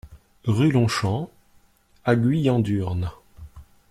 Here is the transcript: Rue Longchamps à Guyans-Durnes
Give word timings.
Rue 0.45 0.71
Longchamps 0.71 1.29
à 2.05 2.15
Guyans-Durnes 2.15 3.11